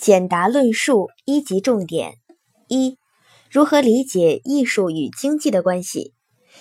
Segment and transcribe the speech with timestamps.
[0.00, 2.14] 简答论述一级重点：
[2.68, 2.96] 一、
[3.50, 6.14] 如何理解艺术与经济的关系？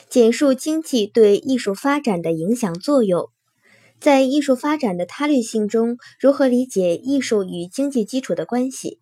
[0.09, 3.29] 简述经济对艺术发展的影响作用。
[3.97, 8.99] 在艺术发展的他律性中，如何理解艺术与经济基础的关系？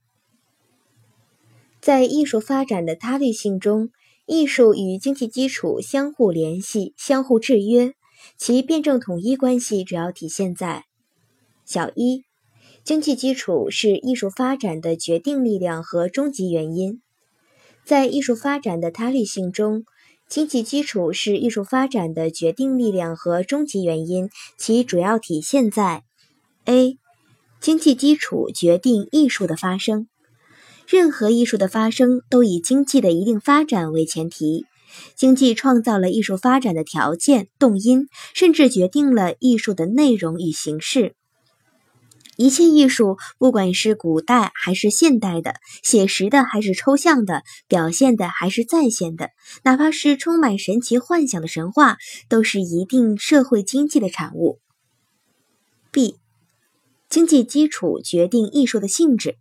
[1.82, 3.90] 在艺术发展的他律性中，
[4.28, 7.96] 艺术与经济基础相互联系、相互制约，
[8.38, 10.86] 其辩证统一关系主要体现在：
[11.66, 12.27] 小一。
[12.88, 17.02] 经济基础是艺术发展的决定力量和终极原因。
[17.84, 19.84] 在艺术发展的他律性中，
[20.30, 26.04] 经济基础是艺术发展的决定力量和终极原因，其主要体现在
[26.64, 26.98] ：a.
[27.60, 30.08] 经济基础决定艺术的发生。
[30.88, 34.66] 任何艺术的发生都以经济的一定发展为前提，
[35.14, 41.16] 经济创造了艺术发展的条件、动因，甚至决定了艺术的内容与形式。
[42.38, 49.32] 一切艺术，不管是古代还是现代的，写实的还是抽象的，表现的还是再现的，
[49.64, 51.98] 哪怕是充满神奇幻想的神话，
[52.30, 54.60] 都是一定社会经济的产物。
[55.92, 56.18] B，
[57.10, 59.38] 经济基础决定艺术的性质。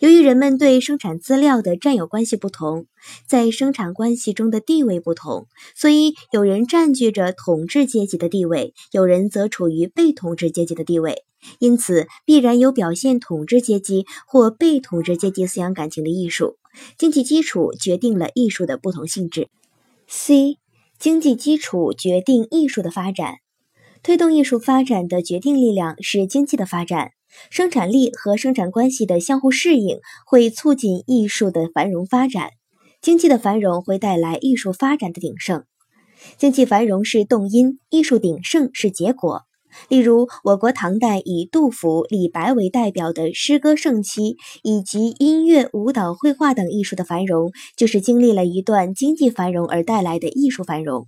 [0.00, 2.86] 由于人们对生产资料的占有关系不同，
[3.26, 11.22] 在生产关系中的地位不同，所以有人占据着统治阶级的地位，有人则处于被统治阶级的地位。
[11.58, 16.56] 因此，必然有表现统治阶级或被统治阶级思想感情的艺术。
[16.98, 19.48] 经济基础决定了艺术的不同性质。
[20.06, 20.58] C.
[20.98, 23.36] 经济基础决定艺术的发展。
[24.02, 27.10] 推动艺术发展的决定力量是经济的发展。
[27.50, 32.50] 生产力和生产关系的相互适应会促进艺术的繁荣发展。
[33.02, 35.64] 经济的繁荣会带来艺术发展的鼎盛。
[36.38, 39.42] 经济繁荣是动因，艺术鼎盛是结果。
[39.88, 51.06] 例如，我国唐代以杜甫、李白为代表的诗歌盛期，以及音乐、舞蹈、绘画等艺术的繁荣，就是经历了一段经济繁荣而带来的艺术繁荣。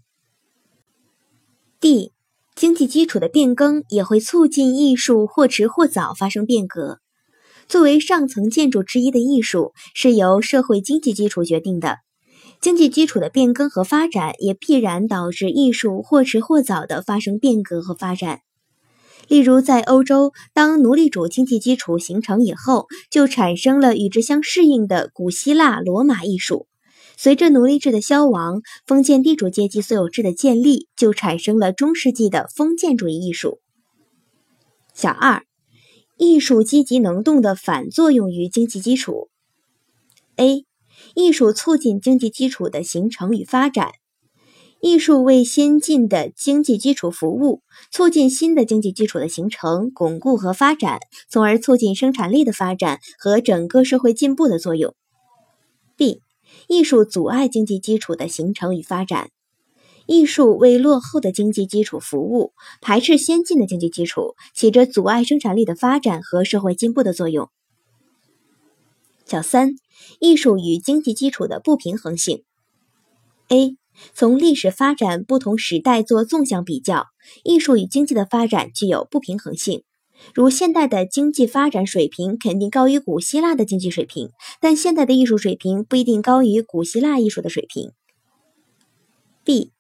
[1.81, 2.13] D，
[2.57, 6.99] 经济基础的变更也会促进艺术或迟或早发生变革。
[7.69, 11.99] 作为上层建筑之一的艺术，是由社会经济基础决定的。
[12.61, 18.41] 经济基础的变更和发展，也必然导致艺术或迟或早的发生变革和发展。
[19.29, 26.67] 例如，在欧洲，当奴隶主经济基础形成以后，就产生了与之相适应的古希腊、罗马艺术。
[27.17, 33.61] 随着奴隶制的消亡，封建地主阶级所有制的建立，就产生了中世纪的封建主义艺术。
[34.95, 35.45] 小二，
[36.17, 39.29] 艺术积极能动的反作用于经济基础。
[40.37, 40.65] A，
[41.15, 43.91] 艺术促进经济基础的形成与发展。
[44.81, 54.95] 艺术为先进的经济基础服务，促进新的经济基础的形成、巩固和发展，从而促进生产力的发展和整个社会进步的作用。
[55.97, 56.23] B.
[56.69, 59.31] 艺术阻碍经济基础的形成与发展。
[60.07, 67.51] 艺术为落后的经济基础服务，排斥先进的经济基础，起着阻碍生产力的发展和社会进步的作用。
[69.27, 69.75] 小三，
[70.21, 72.45] 艺术与经济基础的不平衡性。
[73.49, 73.77] A.
[74.15, 77.07] 从历史发展不同时代做纵向比较，
[77.45, 79.83] 艺术与经济的发展具有不平衡性。
[80.35, 87.93] 如现代的经济发展水平肯定高于古希腊的经济水平，但现代的艺术水平不一定高于古希腊艺术的水平。
[89.45, 89.71] B，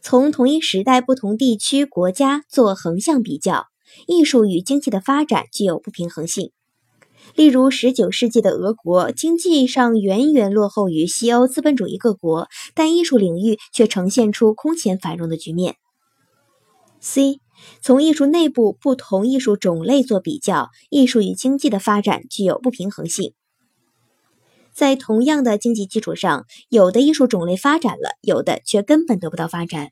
[0.00, 3.66] 从同一时代不同地区国家做横向比较，
[4.06, 6.52] 艺术与经济的发展具有不平衡性。
[7.38, 15.76] 例如，十九世纪的俄国经济上远远落后于西欧资本主义各国，但艺术领域却呈现出空前繁荣的局面。
[16.98, 17.38] C.
[17.80, 23.34] 从艺术内部不同艺术种类做比较，艺术与经济的发展具有不平衡性。
[24.74, 29.90] 在同样的经济基础上，有的艺术种类发展了，有的却根本得不到发展。